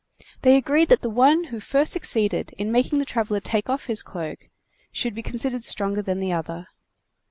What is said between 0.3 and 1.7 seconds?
They agreed that the one who